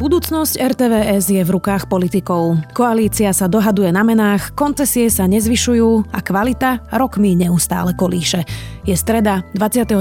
[0.00, 2.56] Budúcnosť RTVS je v rukách politikov.
[2.72, 8.48] Koalícia sa dohaduje na menách, koncesie sa nezvyšujú a kvalita rokmi neustále kolíše.
[8.88, 10.00] Je streda 29.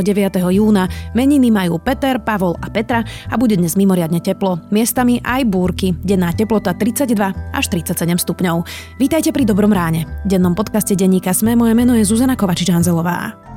[0.55, 4.63] júna, meniny majú Peter, Pavol a Petra a bude dnes mimoriadne teplo.
[4.71, 7.19] Miestami aj búrky, denná teplota 32
[7.51, 8.63] až 37 stupňov.
[9.03, 10.07] Vítajte pri Dobrom ráne.
[10.23, 13.48] V dennom podcaste denníka Sme, moje meno je Zuzana Kovačič-Hanzelová.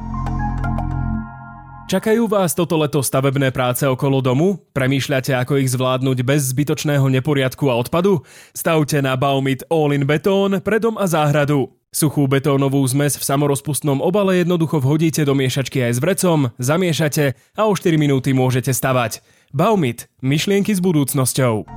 [1.93, 4.57] Čakajú vás toto leto stavebné práce okolo domu?
[4.73, 8.25] Premýšľate, ako ich zvládnuť bez zbytočného neporiadku a odpadu?
[8.57, 11.69] Stavte na Baumit All-in Betón pre dom a záhradu.
[11.93, 17.69] Suchú betónovú zmes v samorozpustnom obale jednoducho vhodíte do miešačky aj s vrecom, zamiešate a
[17.69, 19.21] o 4 minúty môžete stavať.
[19.53, 20.09] Baumit.
[20.25, 21.69] Myšlienky s budúcnosťou.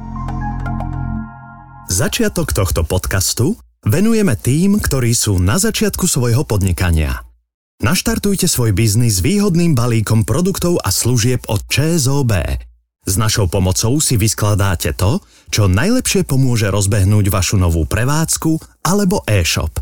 [1.92, 7.25] Začiatok tohto podcastu venujeme tým, ktorí sú na začiatku svojho podnikania.
[7.76, 12.32] Naštartujte svoj biznis výhodným balíkom produktov a služieb od ČSOB.
[13.04, 15.20] S našou pomocou si vyskladáte to,
[15.52, 19.76] čo najlepšie pomôže rozbehnúť vašu novú prevádzku alebo e-shop.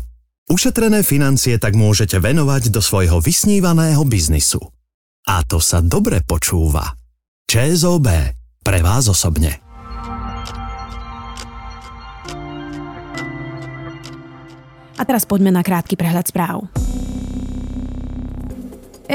[0.50, 4.58] Ušetrené financie tak môžete venovať do svojho vysnívaného biznisu.
[5.30, 6.98] A to sa dobre počúva.
[7.46, 8.10] ČSOB.
[8.58, 9.62] Pre vás osobne.
[14.98, 16.66] A teraz poďme na krátky prehľad správ.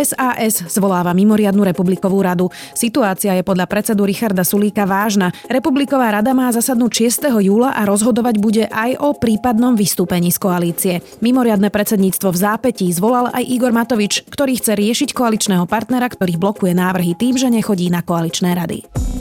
[0.04, 2.48] SAS zvoláva mimoriadnu republikovú radu.
[2.72, 5.36] Situácia je podľa predsedu Richarda Sulíka vážna.
[5.52, 7.28] Republiková rada má zasadnúť 6.
[7.44, 10.94] júla a rozhodovať bude aj o prípadnom vystúpení z koalície.
[11.20, 16.72] Mimoriadne predsedníctvo v zápetí zvolal aj Igor Matovič, ktorý chce riešiť koaličného partnera, ktorý blokuje
[16.72, 19.19] návrhy tým, že nechodí na koaličné rady.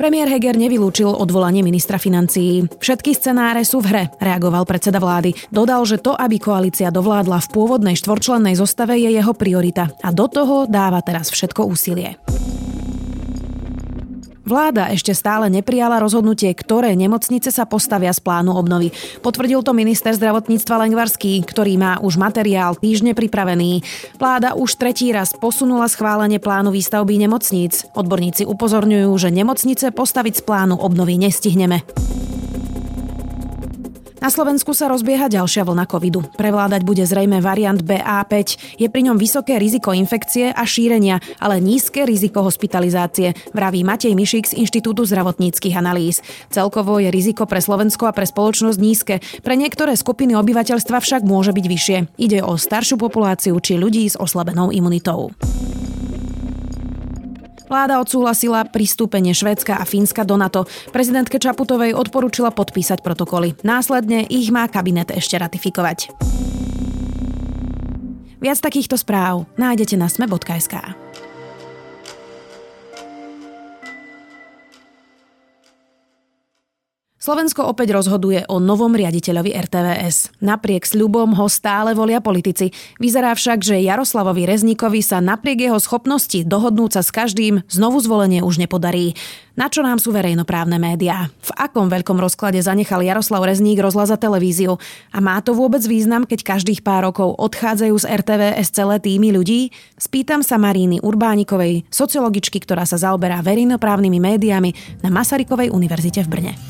[0.00, 2.64] Premiér Heger nevylúčil odvolanie ministra financií.
[2.64, 5.36] Všetky scenáre sú v hre, reagoval predseda vlády.
[5.52, 10.24] Dodal, že to, aby koalícia dovládla v pôvodnej štvorčlennej zostave, je jeho priorita a do
[10.24, 12.16] toho dáva teraz všetko úsilie.
[14.50, 18.90] Vláda ešte stále neprijala rozhodnutie, ktoré nemocnice sa postavia z plánu obnovy.
[19.22, 23.86] Potvrdil to minister zdravotníctva Lengvarský, ktorý má už materiál týždne pripravený.
[24.18, 27.86] Vláda už tretí raz posunula schválenie plánu výstavby nemocníc.
[27.94, 31.86] Odborníci upozorňujú, že nemocnice postaviť z plánu obnovy nestihneme.
[34.20, 36.20] Na Slovensku sa rozbieha ďalšia vlna covidu.
[36.36, 38.76] Prevládať bude zrejme variant BA5.
[38.76, 44.44] Je pri ňom vysoké riziko infekcie a šírenia, ale nízke riziko hospitalizácie, vraví Matej Mišik
[44.52, 46.20] z Inštitútu zdravotníckých analýz.
[46.52, 49.24] Celkovo je riziko pre Slovensko a pre spoločnosť nízke.
[49.40, 51.98] Pre niektoré skupiny obyvateľstva však môže byť vyššie.
[52.20, 55.32] Ide o staršiu populáciu či ľudí s oslabenou imunitou.
[57.70, 60.66] Vláda odsúhlasila pristúpenie Švédska a Fínska do NATO.
[60.90, 63.54] Prezidentke Čaputovej odporúčila podpísať protokoly.
[63.62, 66.10] Následne ich má kabinet ešte ratifikovať.
[68.42, 70.74] Viac takýchto správ nájdete na sme.sk.
[77.20, 80.40] Slovensko opäť rozhoduje o novom riaditeľovi RTVS.
[80.40, 82.72] Napriek sľubom ho stále volia politici.
[82.96, 88.40] Vyzerá však, že Jaroslavovi Rezníkovi sa napriek jeho schopnosti dohodnúť sa s každým znovu zvolenie
[88.40, 89.12] už nepodarí.
[89.52, 91.28] Na čo nám sú verejnoprávne médiá?
[91.44, 94.80] V akom veľkom rozklade zanechal Jaroslav Rezník rozhlas televíziu?
[95.12, 99.68] A má to vôbec význam, keď každých pár rokov odchádzajú z RTVS celé týmy ľudí?
[100.00, 104.72] Spýtam sa Maríny Urbánikovej, sociologičky, ktorá sa zaoberá verejnoprávnymi médiami
[105.04, 106.69] na Masarykovej univerzite v Brne.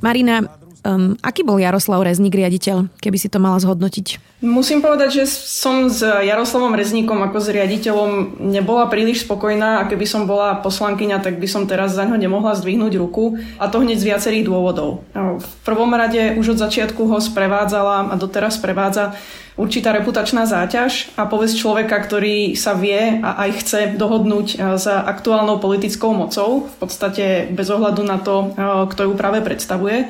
[0.00, 0.48] Marina,
[0.84, 4.40] um, aký bol Jaroslav Rezník riaditeľ, keby si to mala zhodnotiť?
[4.40, 10.08] Musím povedať, že som s Jaroslavom Rezníkom ako s riaditeľom nebola príliš spokojná a keby
[10.08, 14.00] som bola poslankyňa, tak by som teraz za ňo nemohla zdvihnúť ruku a to hneď
[14.00, 15.04] z viacerých dôvodov.
[15.12, 19.12] V prvom rade už od začiatku ho sprevádzala a doteraz sprevádza
[19.60, 25.60] určitá reputačná záťaž a povesť človeka, ktorý sa vie a aj chce dohodnúť s aktuálnou
[25.60, 28.56] politickou mocou, v podstate bez ohľadu na to,
[28.88, 30.08] kto ju práve predstavuje.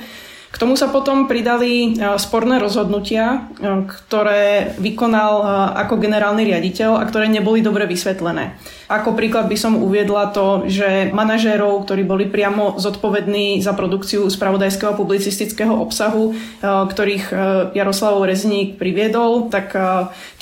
[0.50, 5.44] K tomu sa potom pridali e, sporné rozhodnutia, e, ktoré vykonal e,
[5.87, 8.58] ako generálny riaditeľ a ktoré neboli dobre vysvetlené.
[8.91, 14.99] Ako príklad by som uviedla to, že manažérov, ktorí boli priamo zodpovední za produkciu spravodajského
[14.99, 17.31] publicistického obsahu, ktorých
[17.70, 19.70] Jaroslavov Rezník priviedol, tak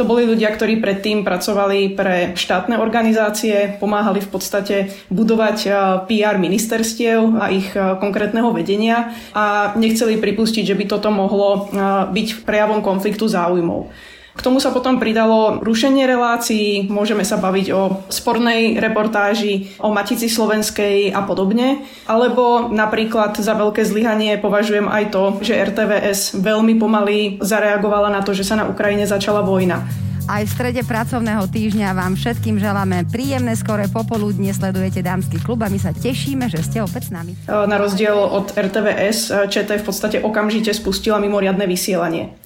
[0.00, 4.76] to boli ľudia, ktorí predtým pracovali pre štátne organizácie, pomáhali v podstate
[5.12, 5.68] budovať
[6.08, 11.66] PR ministerstiev a ich konkrétneho vedenia a nechceli nechceli pripustiť, že by toto mohlo
[12.14, 13.90] byť prejavom konfliktu záujmov.
[14.38, 20.30] K tomu sa potom pridalo rušenie relácií, môžeme sa baviť o spornej reportáži, o Matici
[20.30, 21.82] Slovenskej a podobne.
[22.06, 28.30] Alebo napríklad za veľké zlyhanie považujem aj to, že RTVS veľmi pomaly zareagovala na to,
[28.30, 29.82] že sa na Ukrajine začala vojna.
[30.28, 34.52] Aj v strede pracovného týždňa vám všetkým želáme príjemné skore popoludne.
[34.52, 37.32] Sledujete Dámsky klub a my sa tešíme, že ste opäť s nami.
[37.48, 42.36] Na rozdiel od RTVS, ČT v podstate okamžite spustila mimoriadne vysielanie.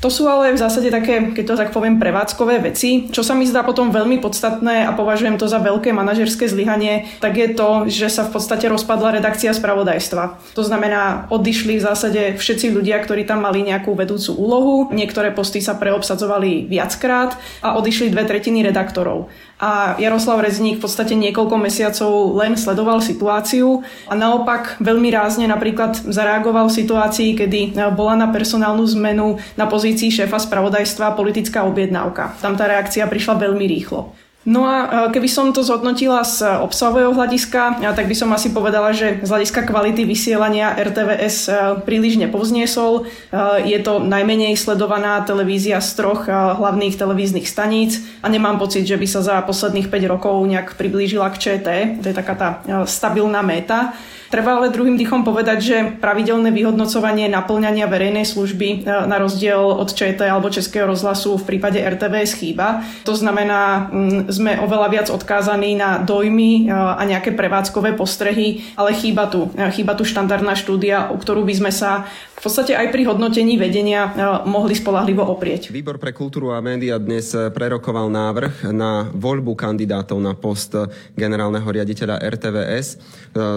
[0.00, 3.12] To sú ale v zásade také, keď to tak poviem, prevádzkové veci.
[3.12, 7.36] Čo sa mi zdá potom veľmi podstatné a považujem to za veľké manažerské zlyhanie, tak
[7.36, 10.56] je to, že sa v podstate rozpadla redakcia spravodajstva.
[10.56, 14.74] To znamená, odišli v zásade všetci ľudia, ktorí tam mali nejakú vedúcu úlohu.
[14.88, 19.28] Niektoré posty sa preobsadzovali viackrát a odišli dve tretiny redaktorov
[19.60, 26.00] a Jaroslav Rezník v podstate niekoľko mesiacov len sledoval situáciu a naopak veľmi rázne napríklad
[26.08, 27.60] zareagoval v situácii, kedy
[27.92, 32.40] bola na personálnu zmenu na pozícii šéfa spravodajstva politická objednávka.
[32.40, 34.16] Tam tá reakcia prišla veľmi rýchlo.
[34.48, 38.96] No a e, keby som to zhodnotila z obsahového hľadiska, tak by som asi povedala,
[38.96, 41.52] že z hľadiska kvality vysielania RTVS e,
[41.84, 43.04] príliš nepovzniesol.
[43.04, 48.96] E, je to najmenej sledovaná televízia z troch hlavných televíznych staníc a nemám pocit, že
[48.96, 51.68] by sa za posledných 5 rokov nejak priblížila k ČT.
[52.00, 52.48] To je taká tá
[52.88, 53.92] stabilná méta.
[54.30, 59.90] Treba ale druhým dýchom povedať, že pravidelné vyhodnocovanie naplňania verejnej služby e, na rozdiel od
[59.90, 62.86] ČT alebo Českého rozhlasu v prípade RTVS chýba.
[63.02, 68.94] To znamená, mm, sme oveľa viac odkázaní na dojmy e, a nejaké prevádzkové postrehy, ale
[68.94, 72.06] chýba tu, e, chýba tu štandardná štúdia, o ktorú by sme sa
[72.40, 74.16] v podstate aj pri hodnotení vedenia
[74.48, 75.68] mohli spolahlivo oprieť.
[75.68, 80.72] Výbor pre kultúru a média dnes prerokoval návrh na voľbu kandidátov na post
[81.12, 82.96] generálneho riaditeľa RTVS e,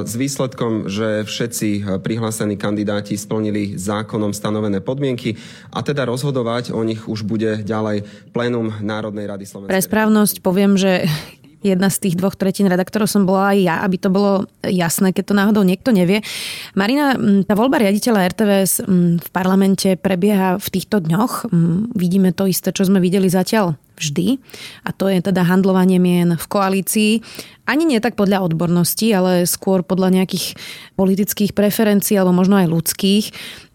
[0.03, 0.13] s
[0.63, 5.36] výsledkom, že všetci prihlásení kandidáti splnili zákonom stanovené podmienky
[5.75, 9.74] a teda rozhodovať o nich už bude ďalej plénum Národnej rady Slovenskej.
[9.74, 11.04] Pre správnosť poviem, že
[11.63, 15.24] jedna z tých dvoch tretín redaktorov som bola aj ja, aby to bolo jasné, keď
[15.31, 16.19] to náhodou niekto nevie.
[16.75, 17.16] Marina,
[17.48, 18.74] tá voľba riaditeľa RTVS
[19.19, 21.48] v parlamente prebieha v týchto dňoch.
[21.95, 24.42] Vidíme to isté, čo sme videli zatiaľ vždy.
[24.83, 27.12] A to je teda handlovanie mien v koalícii.
[27.63, 30.60] Ani nie tak podľa odbornosti, ale skôr podľa nejakých
[31.00, 33.25] politických preferencií alebo možno aj ľudských.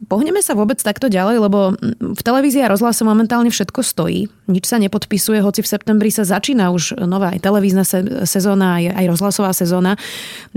[0.07, 4.29] Pohneme sa vôbec takto ďalej, lebo v televízii a rozhlase momentálne všetko stojí.
[4.47, 7.83] Nič sa nepodpisuje, hoci v septembri sa začína už nová aj televízna
[8.29, 9.97] sezóna, aj, rozhlasová sezóna.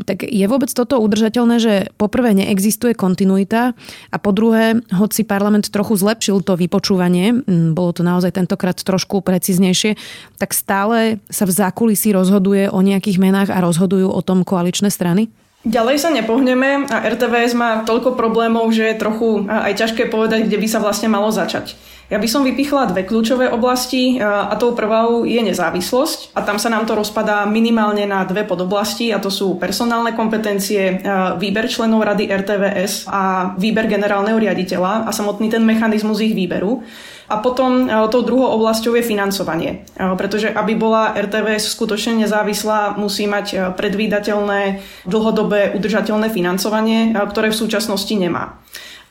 [0.04, 3.74] Tak je vôbec toto udržateľné, že poprvé neexistuje kontinuita
[4.12, 7.42] a po druhé, hoci parlament trochu zlepšil to vypočúvanie,
[7.74, 9.96] bolo to naozaj tentokrát trošku preciznejšie,
[10.38, 15.30] tak stále sa v zákulisí rozhoduje o nejakých menách a rozhodujú o tom koaličné strany?
[15.62, 20.58] Ďalej sa nepohneme a RTVS má toľko problémov, že je trochu aj ťažké povedať, kde
[20.58, 21.78] by sa vlastne malo začať.
[22.12, 26.68] Ja by som vypichla dve kľúčové oblasti a tou prvou je nezávislosť a tam sa
[26.68, 31.00] nám to rozpadá minimálne na dve podoblasti a to sú personálne kompetencie,
[31.40, 36.84] výber členov rady RTVS a výber generálneho riaditeľa a samotný ten mechanizmus ich výberu.
[37.32, 39.88] A potom e, tou druhou oblasťou je financovanie.
[39.96, 47.56] E, pretože aby bola RTVS skutočne nezávislá, musí mať e, predvídateľné, dlhodobé, udržateľné financovanie, ktoré
[47.56, 48.60] v súčasnosti nemá.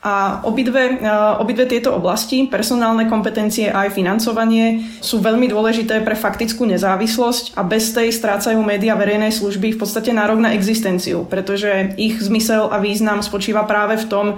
[0.01, 6.17] A obidve, e, obidve tieto oblasti, personálne kompetencie a aj financovanie, sú veľmi dôležité pre
[6.17, 11.93] faktickú nezávislosť a bez tej strácajú média verejnej služby v podstate nárok na existenciu, pretože
[12.01, 14.35] ich zmysel a význam spočíva práve v tom, e,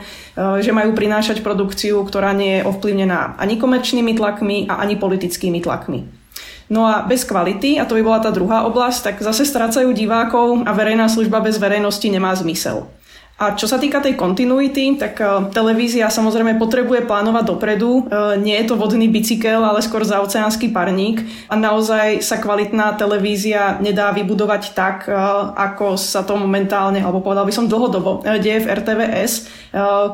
[0.59, 6.23] že majú prinášať produkciu, ktorá nie je ovplyvnená ani komerčnými tlakmi a ani politickými tlakmi.
[6.67, 10.67] No a bez kvality, a to by bola tá druhá oblasť, tak zase strácajú divákov
[10.67, 12.87] a verejná služba bez verejnosti nemá zmysel.
[13.33, 18.05] A čo sa týka tej kontinuity, tak e, televízia samozrejme potrebuje plánovať dopredu.
[18.05, 21.25] E, nie je to vodný bicykel, ale skôr zaoceánsky parník.
[21.49, 25.17] A naozaj sa kvalitná televízia nedá vybudovať tak, e,
[25.57, 29.33] ako sa to momentálne, alebo povedal by som dlhodobo, deje v RTVS,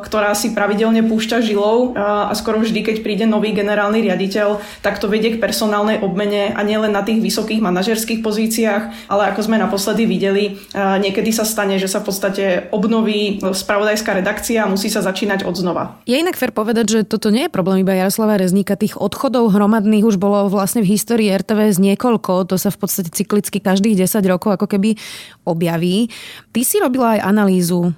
[0.07, 5.11] ktorá si pravidelne púšťa žilou a skoro vždy, keď príde nový generálny riaditeľ, tak to
[5.11, 10.07] vedie k personálnej obmene a nielen na tých vysokých manažerských pozíciách, ale ako sme naposledy
[10.07, 15.01] videli, niekedy sa stane, že sa v podstate obnoví obnoví spravodajská redakcia a musí sa
[15.01, 15.97] začínať od znova.
[16.05, 18.77] Je inak fér povedať, že toto nie je problém iba Jaroslava Rezníka.
[18.77, 22.45] Tých odchodov hromadných už bolo vlastne v histórii RTVS niekoľko.
[22.45, 24.95] To sa v podstate cyklicky každých 10 rokov ako keby
[25.41, 26.13] objaví.
[26.53, 27.97] Ty si robila aj analýzu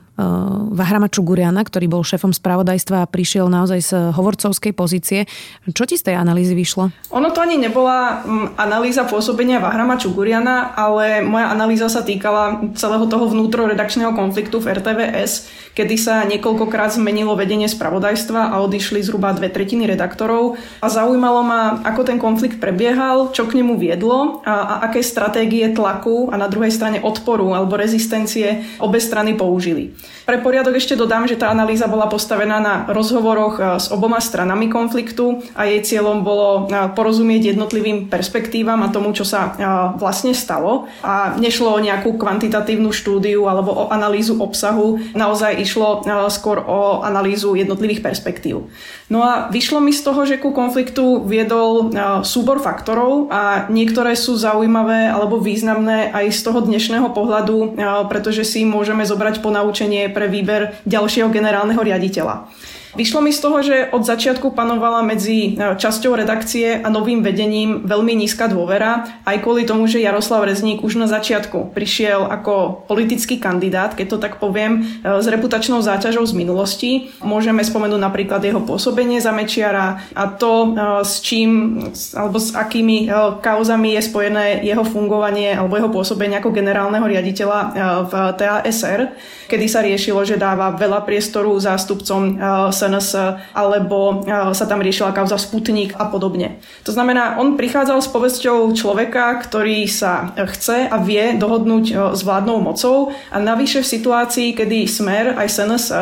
[0.71, 5.27] Vahrama Čuguriana, ktorý bol šéfom spravodajstva a prišiel naozaj z hovorcovskej pozície.
[5.67, 6.93] Čo ti z tej analýzy vyšlo?
[7.11, 13.05] Ono to ani nebola mm, analýza pôsobenia Vahrama Čuguriana, ale moja analýza sa týkala celého
[13.09, 19.51] toho vnútroredakčného konfliktu v RTVS, kedy sa niekoľkokrát zmenilo vedenie spravodajstva a odišli zhruba dve
[19.51, 20.55] tretiny redaktorov.
[20.79, 25.67] A zaujímalo ma, ako ten konflikt prebiehal, čo k nemu viedlo a, a aké stratégie
[25.75, 29.91] tlaku a na druhej strane odporu alebo rezistencie obe strany použili.
[30.22, 34.70] Pre poriadok ešte dodám, že tá analýza bola postavená na rozhovoroch e, s oboma stranami
[34.70, 40.38] konfliktu a jej cieľom bolo e, porozumieť jednotlivým perspektívam a tomu, čo sa e, vlastne
[40.38, 40.86] stalo.
[41.01, 47.58] A nešlo o nejakú kvantitatívnu štúdiu alebo o analýzu obsahu, naozaj išlo skôr o analýzu
[47.58, 48.70] jednotlivých perspektív.
[49.12, 51.91] No a vyšlo mi z toho, že ku konfliktu viedol
[52.24, 57.75] súbor faktorov a niektoré sú zaujímavé alebo významné aj z toho dnešného pohľadu,
[58.08, 62.50] pretože si môžeme zobrať ponaučenie pre výber ďalšieho generálneho riaditeľa.
[62.91, 67.88] Vyšlo mi z toho, že od začiatku panovala medzi e, časťou redakcie a novým vedením
[67.88, 73.39] veľmi nízka dôvera, aj kvôli tomu, že Jaroslav Rezník už na začiatku prišiel ako politický
[73.39, 77.15] kandidát, keď to tak poviem, e, s reputačnou záťažou z minulosti.
[77.24, 81.79] Môžeme spomenúť napríklad jeho pôsobenie za Mečiara a to, e, s čím
[82.12, 83.07] alebo s akými
[83.39, 87.60] kauzami je spojené jeho fungovanie alebo jeho pôsobenie ako generálneho riaditeľa
[88.07, 89.15] v TASR,
[89.48, 92.36] kedy sa riešilo, že dáva veľa priestoru zástupcom
[92.81, 93.09] SNS,
[93.53, 96.57] alebo e, sa tam riešila kauza Sputnik a podobne.
[96.81, 102.25] To znamená, on prichádzal s povesťou človeka, ktorý sa chce a vie dohodnúť e, s
[102.25, 106.00] vládnou mocou a navyše v situácii, kedy Smer aj SNS, e,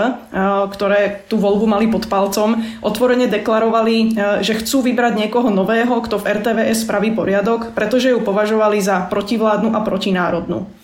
[0.72, 6.40] ktoré tú voľbu mali pod palcom, otvorene deklarovali, že chcú vybrať niekoho nového, kto v
[6.40, 10.79] RTVS spraví poriadok, pretože ju považovali za protivládnu a protinárodnú.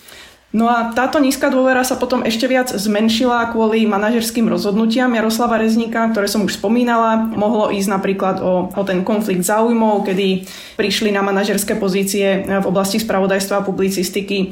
[0.56, 6.08] No a táto nízka dôvera sa potom ešte viac zmenšila kvôli manažerským rozhodnutiam Jaroslava Rezníka,
[6.16, 7.28] ktoré som už spomínala.
[7.28, 10.48] Mohlo ísť napríklad o, o ten konflikt záujmov, kedy
[10.80, 14.46] prišli na manažerské pozície v oblasti spravodajstva a publicistiky e,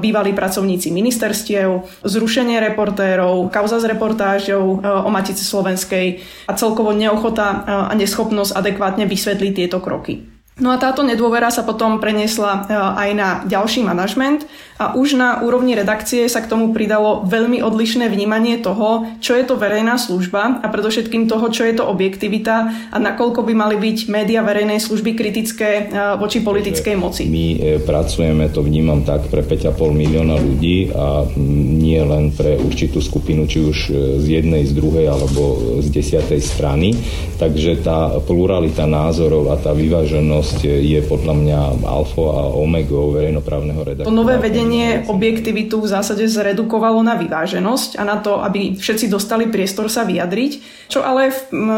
[0.00, 7.46] bývalí pracovníci ministerstiev, zrušenie reportérov, kauza s reportážou e, o Matice Slovenskej a celkovo neochota
[7.52, 10.29] e, a neschopnosť adekvátne vysvetliť tieto kroky.
[10.60, 14.44] No a táto nedôvera sa potom preniesla aj na ďalší manažment
[14.80, 19.44] a už na úrovni redakcie sa k tomu pridalo veľmi odlišné vnímanie toho, čo je
[19.44, 24.08] to verejná služba a predovšetkým toho, čo je to objektivita a nakoľko by mali byť
[24.08, 27.28] média verejnej služby kritické e, voči politickej moci.
[27.28, 31.28] My e, pracujeme, to vnímam tak, pre 5,5 milióna ľudí a
[31.76, 36.40] nie len pre určitú skupinu, či už e, z jednej, z druhej alebo z desiatej
[36.40, 36.96] strany.
[37.36, 44.10] Takže tá pluralita názorov a tá vyváženosť je podľa mňa alfa a omega verejnoprávneho redaktora.
[44.10, 49.46] To nové vedenie objektivitu v zásade zredukovalo na vyváženosť a na to, aby všetci dostali
[49.46, 51.30] priestor sa vyjadriť, čo ale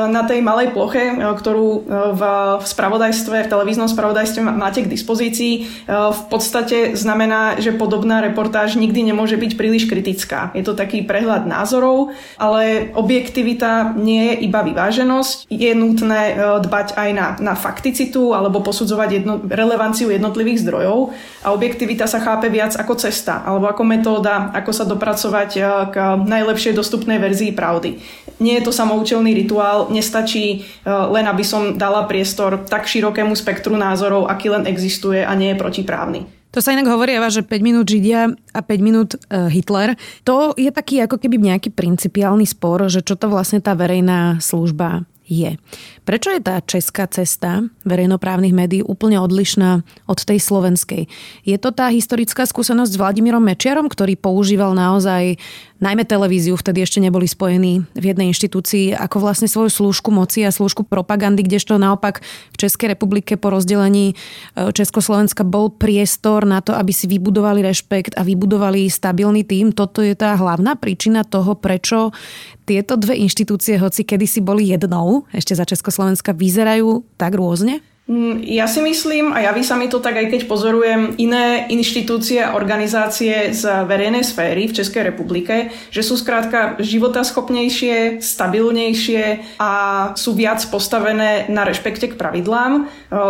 [0.09, 1.81] na tej malej ploche, e, ktorú e,
[2.17, 2.23] v
[2.65, 9.13] spravodajstve, v televíznom spravodajstve máte k dispozícii, e, v podstate znamená, že podobná reportáž nikdy
[9.13, 10.49] nemôže byť príliš kritická.
[10.57, 15.53] Je to taký prehľad názorov, ale objektivita nie je iba vyváženosť.
[15.53, 16.23] Je nutné
[16.63, 22.49] dbať aj na, na fakticitu alebo posudzovať jedno, relevanciu jednotlivých zdrojov a objektivita sa chápe
[22.49, 27.99] viac ako cesta alebo ako metóda, ako sa dopracovať eh, k najlepšej dostupnej verzii pravdy.
[28.41, 33.75] Nie je to samoučelný rituál, nestačí eh, len, aby som dala priestor tak širokému spektru
[33.75, 36.43] názorov, aký len existuje a nie je protiprávny.
[36.53, 39.97] To sa inak hovorí, že 5 minút Židia a 5 minút eh, Hitler.
[40.29, 45.09] To je taký ako keby nejaký principiálny spor, že čo to vlastne tá verejná služba
[45.33, 45.57] je.
[46.05, 51.09] Prečo je tá česká cesta verejnoprávnych médií úplne odlišná od tej slovenskej?
[51.49, 55.41] Je to tá historická skúsenosť s Vladimírom Mečiarom, ktorý používal naozaj
[55.83, 60.55] najmä televíziu, vtedy ešte neboli spojení v jednej inštitúcii, ako vlastne svoju slúžku moci a
[60.55, 62.23] slúžku propagandy, kdežto naopak
[62.55, 68.15] v Českej republike po rozdelení e, Československa bol priestor na to, aby si vybudovali rešpekt
[68.15, 69.75] a vybudovali stabilný tým.
[69.75, 72.15] Toto je tá hlavná príčina toho, prečo
[72.63, 77.83] tieto dve inštitúcie, hoci kedysi boli jednou, ešte za Československa, vyzerajú tak rôzne?
[78.11, 82.43] Mm, ja si myslím, a javí sa mi to tak, aj keď pozorujem iné inštitúcie
[82.43, 89.73] a organizácie z verejnej sféry v Českej republike, že sú skrátka životaschopnejšie, stabilnejšie a
[90.19, 92.73] sú viac postavené na rešpekte k pravidlám.
[92.75, 92.83] E,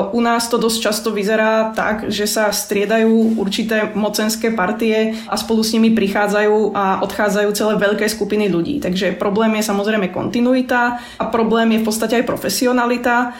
[0.08, 5.60] u nás to dosť často vyzerá tak, že sa striedajú určité mocenské partie a spolu
[5.60, 8.80] s nimi prichádzajú a odchádzajú celé veľké skupiny ľudí.
[8.80, 13.36] Takže problém je samozrejme kontinuita a problém je v podstate aj profesionalita.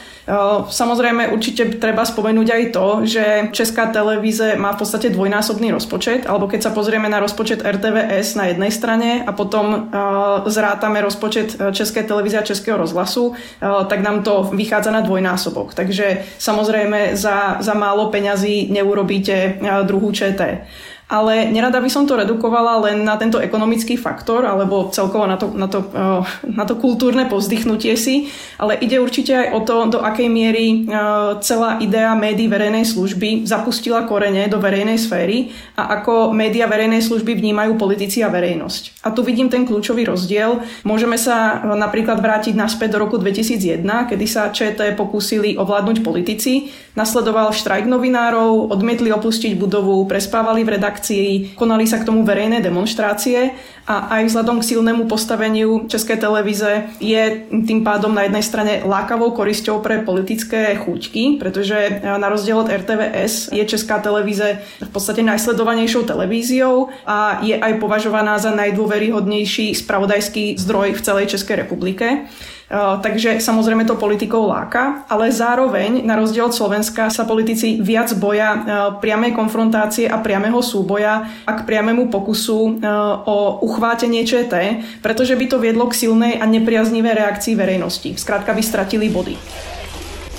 [0.71, 3.25] Samozrejme, samozrejme určite treba spomenúť aj to, že
[3.55, 8.50] Česká televíze má v podstate dvojnásobný rozpočet, alebo keď sa pozrieme na rozpočet RTVS na
[8.50, 14.26] jednej strane a potom uh, zrátame rozpočet Českej televízie a Českého rozhlasu, uh, tak nám
[14.26, 15.75] to vychádza na dvojnásobok.
[15.75, 20.67] Takže samozrejme za, za málo peňazí neurobíte uh, druhú ČT
[21.12, 25.52] ale nerada by som to redukovala len na tento ekonomický faktor alebo celkovo na to,
[25.52, 29.99] na to, eh, na to kultúrne povzdychnutie si, ale ide určite aj o to, do
[30.00, 36.33] akej miery eh, celá idea médií verejnej služby zapustila korene do verejnej sféry a ako
[36.33, 39.04] média verejnej služby vnímajú politici a verejnosť.
[39.04, 40.64] A tu vidím ten kľúčový rozdiel.
[40.88, 46.73] Môžeme sa eh, napríklad vrátiť naspäť do roku 2001, kedy sa ČT pokúsili ovládnuť politici,
[46.97, 52.62] nasledoval štrajk novinárov, odmietli opustiť budovu, prespávali v redakcii akcií, konali sa k tomu verejné
[52.62, 53.50] demonstrácie
[53.90, 59.35] a aj vzhľadom k silnému postaveniu Českej televíze je tým pádom na jednej strane lákavou
[59.35, 65.26] korisťou pre politické chuťky, pretože e, na rozdiel od RTVS je Česká televíze v podstate
[65.26, 72.30] najsledovanejšou televíziou a je aj považovaná za najdôveryhodnejší spravodajský zdroj v celej Českej republike.
[72.73, 78.64] Takže samozrejme to politikov láka, ale zároveň na rozdiel od Slovenska sa politici viac boja
[78.97, 82.81] priamej konfrontácie a priamého súboja a k priamému pokusu
[83.29, 84.57] o uchvátenie ČT,
[85.05, 88.17] pretože by to viedlo k silnej a nepriaznivej reakcii verejnosti.
[88.17, 89.37] Zkrátka by stratili body.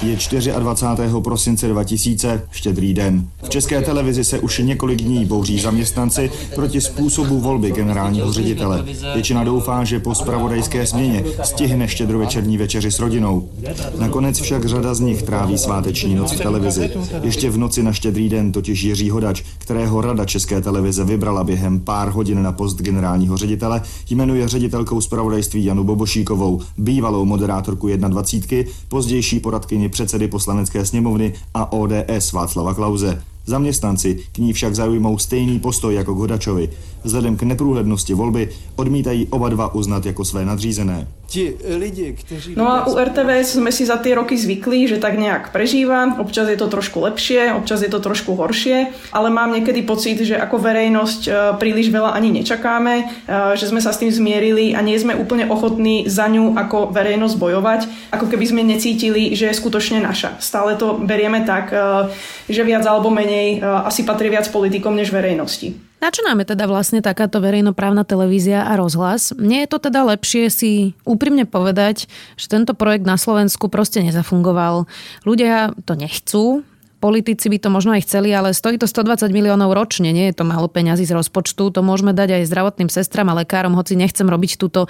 [0.01, 0.17] Je
[0.59, 1.13] 24.
[1.23, 3.27] prosince 2000, štědrý den.
[3.43, 8.85] V České televizi se už několik dní bouří zaměstnanci proti způsobu volby generálního ředitele.
[9.13, 13.49] Většina doufá, že po spravodajské změně stihne štědrovečerní večeři s rodinou.
[13.99, 16.91] Nakonec však řada z nich tráví sváteční noc v televizi.
[17.23, 21.79] Ještě v noci na štědrý den totiž Jiří Hodač, kterého Rada České televize vybrala během
[21.79, 29.39] pár hodin na post generálního ředitele, jmenuje ředitelkou spravodajství Janu Bobošíkovou, bývalou moderátorku 21, pozdější
[29.39, 33.23] poradkyni předsedy poslanecké sněmovny a ODS Václava Klauze.
[33.45, 36.69] Zaměstnanci k ní však zaujmou stejný postoj jako k Hodačovi.
[37.03, 41.07] Vzhledem k neprůhlednosti volby odmítají oba dva uznat jako své nadřízené.
[41.33, 42.53] Ti lidi, kteří...
[42.55, 46.13] No a u RTVS sme si za tie roky zvykli, že tak nejak prežíva.
[46.21, 50.37] Občas je to trošku lepšie, občas je to trošku horšie, ale mám niekedy pocit, že
[50.37, 53.03] ako verejnosť e, príliš veľa ani nečakáme, e,
[53.57, 57.35] že sme sa s tým zmierili a nie sme úplne ochotní za ňu ako verejnosť
[57.41, 57.81] bojovať,
[58.13, 60.37] ako keby sme necítili, že je skutočne naša.
[60.37, 62.13] Stále to berieme tak, e,
[62.45, 65.92] že viac alebo menej asi patrí viac politikom než verejnosti.
[66.03, 69.31] Na čo nám je teda vlastne takáto verejnoprávna televízia a rozhlas?
[69.39, 74.83] Nie je to teda lepšie si úprimne povedať, že tento projekt na Slovensku proste nezafungoval.
[75.23, 76.67] Ľudia to nechcú,
[77.03, 80.47] Politici by to možno aj chceli, ale stojí to 120 miliónov ročne, nie je to
[80.47, 81.67] málo peňazí z rozpočtu.
[81.75, 84.87] To môžeme dať aj zdravotným sestram a lekárom, hoci nechcem robiť túto,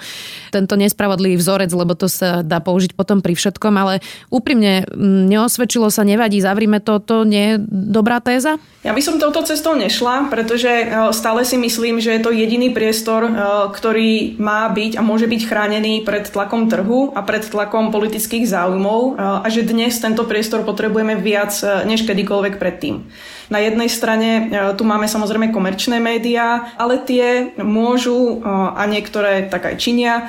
[0.54, 3.98] tento nespravodlivý vzorec, lebo to sa dá použiť potom pri všetkom, ale
[4.30, 4.86] úprimne
[5.26, 8.62] neosvedčilo sa, nevadí, zavrime to, to nie je dobrá téza?
[8.86, 12.68] Ja by som touto cestou nešla, pretože e, stále si myslím, že je to jediný
[12.68, 13.30] priestor, e,
[13.72, 19.00] ktorý má byť a môže byť chránený pred tlakom trhu a pred tlakom politických záujmov
[19.00, 21.56] e, a že dnes tento priestor potrebujeme viac
[21.88, 23.08] než kedykoľvek predtým.
[23.52, 24.42] Na jednej strane e,
[24.76, 30.22] tu máme samozrejme komerčné médiá, ale tie môžu e, a niektoré tak aj činia e,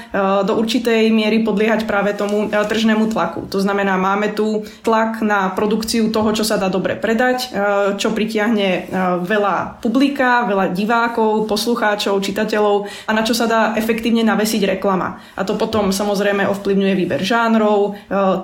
[0.43, 3.47] do určitej miery podliehať práve tomu tržnému tlaku.
[3.51, 7.51] To znamená, máme tu tlak na produkciu toho, čo sa dá dobre predať,
[7.99, 8.89] čo pritiahne
[9.23, 15.21] veľa publika, veľa divákov, poslucháčov, čitateľov a na čo sa dá efektívne navesiť reklama.
[15.37, 17.95] A to potom samozrejme ovplyvňuje výber žánrov,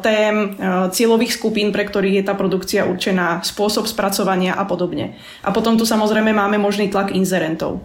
[0.05, 0.55] tém,
[0.91, 5.17] cieľových skupín, pre ktorých je tá produkcia určená, spôsob spracovania a podobne.
[5.41, 7.82] A potom tu samozrejme máme možný tlak inzerentov.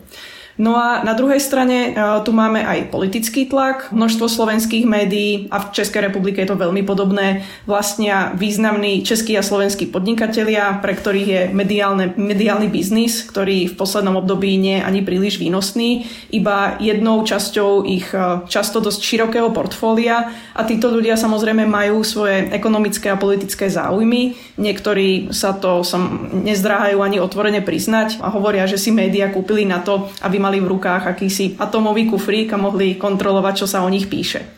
[0.57, 3.93] No a na druhej strane e, tu máme aj politický tlak.
[3.93, 7.45] Množstvo slovenských médií a v Českej republike je to veľmi podobné.
[7.69, 14.17] Vlastnia významní českí a slovenskí podnikatelia, pre ktorých je mediálne, mediálny biznis, ktorý v poslednom
[14.17, 20.33] období nie je ani príliš výnosný, iba jednou časťou ich e, často dosť širokého portfólia
[20.57, 24.33] a títo ľudia samozrejme majú svoje ekonomické a politické záujmy.
[24.57, 29.85] Niektorí sa to som, nezdráhajú ani otvorene priznať a hovoria, že si médiá kúpili na
[29.85, 34.07] to, aby mali v rukách akýsi atomový kufrík a mohli kontrolovať, čo sa o nich
[34.07, 34.56] píše.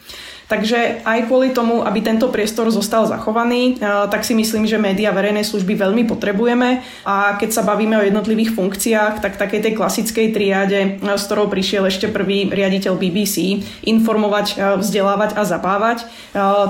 [0.49, 5.13] Takže aj kvôli tomu, aby tento priestor zostal zachovaný, eh, tak si myslím, že média
[5.13, 6.81] verejnej služby veľmi potrebujeme.
[7.05, 11.53] A keď sa bavíme o jednotlivých funkciách, tak takej tej klasickej triáde, eh, s ktorou
[11.53, 15.99] prišiel ešte prvý riaditeľ BBC, informovať, eh, vzdelávať a zabávať,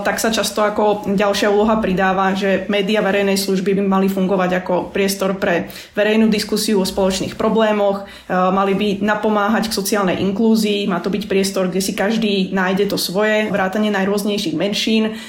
[0.02, 4.74] tak sa často ako ďalšia úloha pridáva, že média verejnej služby by mali fungovať ako
[4.90, 11.12] priestor pre verejnú diskusiu o spoločných problémoch, mali by napomáhať k sociálnej inklúzii, má to
[11.12, 15.20] byť priestor, kde si každý nájde to svoje, vrátane najrôznejších menšín.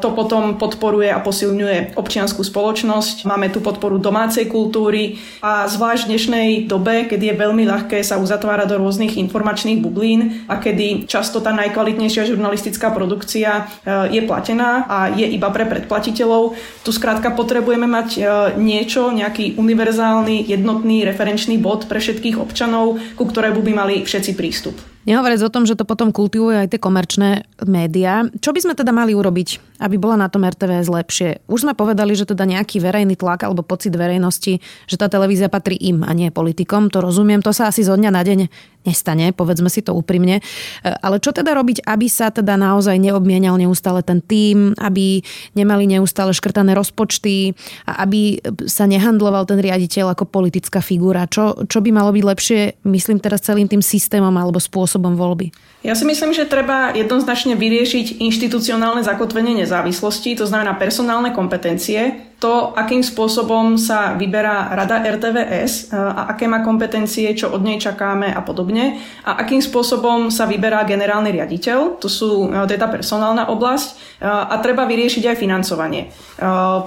[0.00, 3.24] To potom podporuje a posilňuje občianskú spoločnosť.
[3.24, 8.20] Máme tu podporu domácej kultúry a zvlášť v dnešnej dobe, kedy je veľmi ľahké sa
[8.20, 13.68] uzatvárať do rôznych informačných bublín a kedy často tá najkvalitnejšia žurnalistická produkcia
[14.12, 16.56] je platená a je iba pre predplatiteľov.
[16.84, 18.20] Tu skrátka potrebujeme mať
[18.60, 24.76] niečo, nejaký univerzálny, jednotný referenčný bod pre všetkých občanov, ku ktorému by mali všetci prístup.
[25.08, 28.28] Nehovoriac o tom, že to potom kultivujú aj tie komerčné médiá.
[28.40, 31.42] Čo by sme teda mali urobiť, aby bola na tom RTVS lepšie?
[31.48, 35.80] Už sme povedali, že teda nejaký verejný tlak alebo pocit verejnosti, že tá televízia patrí
[35.80, 38.40] im a nie politikom, to rozumiem, to sa asi zo dňa na deň
[38.80, 40.40] nestane, povedzme si to úprimne.
[40.84, 45.20] Ale čo teda robiť, aby sa teda naozaj neobmienal neustále ten tým, aby
[45.52, 47.52] nemali neustále škrtané rozpočty
[47.84, 51.28] a aby sa nehandloval ten riaditeľ ako politická figura?
[51.28, 55.52] Čo, čo by malo byť lepšie, myslím teraz celým tým systémom alebo spôsobom voľby?
[55.80, 62.72] Ja si myslím, že treba jednoznačne vyriešiť inštitucionálne zakotvenie nezávislosti, to znamená personálne kompetencie, to,
[62.72, 68.40] akým spôsobom sa vyberá rada RTVS a aké má kompetencie, čo od nej čakáme a
[68.40, 68.96] podobne
[69.28, 74.56] a akým spôsobom sa vyberá generálny riaditeľ, to, sú, to je tá personálna oblasť a
[74.64, 76.08] treba vyriešiť aj financovanie,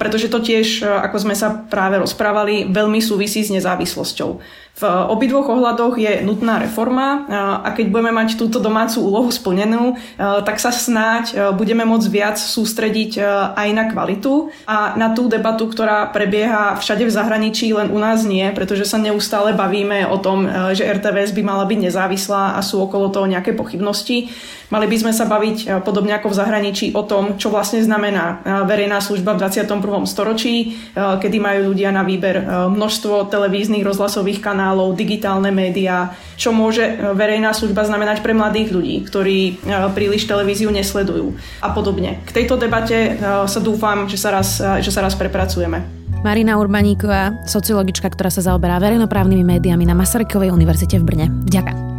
[0.02, 4.62] pretože to tiež, ako sme sa práve rozprávali, veľmi súvisí s nezávislosťou.
[4.74, 7.30] V obidvoch ohľadoch je nutná reforma
[7.62, 13.22] a keď budeme mať túto domácu úlohu splnenú, tak sa snáď budeme môcť viac sústrediť
[13.54, 18.24] aj na kvalitu a na tú debatu, ktorá prebieha všade v zahraničí, len u nás
[18.24, 22.80] nie, pretože sa neustále bavíme o tom, že RTVS by mala byť nezávislá a sú
[22.80, 24.32] okolo toho nejaké pochybnosti.
[24.72, 29.04] Mali by sme sa baviť podobne ako v zahraničí o tom, čo vlastne znamená verejná
[29.04, 30.10] služba v 21.
[30.10, 32.42] storočí, kedy majú ľudia na výber
[32.74, 38.96] množstvo televíznych rozhlasových kanálov digitálne médiá, čo môže e, verejná služba znamenať pre mladých ľudí,
[39.06, 39.52] ktorí e,
[39.94, 42.22] príliš televíziu nesledujú a podobne.
[42.26, 43.12] K tejto debate e,
[43.48, 45.82] sa dúfam, že sa raz, že sa raz prepracujeme.
[46.22, 51.28] Marina Urbaníková, sociologička, ktorá sa zaoberá verejnoprávnymi médiami na Masarykovej univerzite v Brne.
[51.50, 51.93] Ďakujem.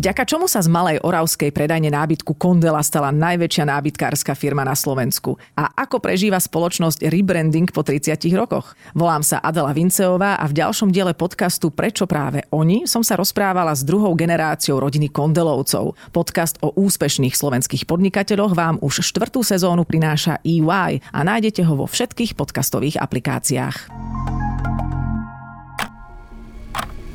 [0.00, 5.36] Vďaka čomu sa z malej oravskej predajne nábytku Kondela stala najväčšia nábytkárska firma na Slovensku?
[5.52, 8.72] A ako prežíva spoločnosť rebranding po 30 rokoch?
[8.96, 13.76] Volám sa Adela Vinceová a v ďalšom diele podcastu Prečo práve oni som sa rozprávala
[13.76, 15.92] s druhou generáciou rodiny Kondelovcov.
[16.16, 21.84] Podcast o úspešných slovenských podnikateľoch vám už štvrtú sezónu prináša EY a nájdete ho vo
[21.84, 23.92] všetkých podcastových aplikáciách.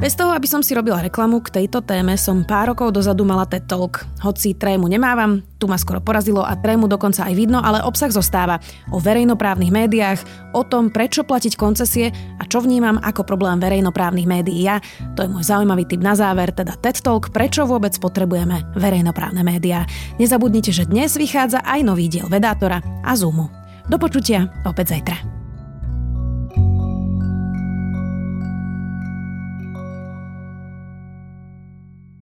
[0.00, 3.44] Bez toho, aby som si robila reklamu k tejto téme, som pár rokov dozadu mala
[3.44, 4.08] TED Talk.
[4.24, 8.64] Hoci trému nemávam, tu ma skoro porazilo a trému dokonca aj vidno, ale obsah zostáva.
[8.88, 10.24] O verejnoprávnych médiách,
[10.56, 12.08] o tom, prečo platiť koncesie
[12.40, 14.80] a čo vnímam ako problém verejnoprávnych médií ja.
[15.20, 19.84] To je môj zaujímavý tip na záver, teda TED Talk, prečo vôbec potrebujeme verejnoprávne médiá.
[20.16, 23.52] Nezabudnite, že dnes vychádza aj nový diel Vedátora a Zoomu.
[23.84, 25.39] Do počutia opäť zajtra.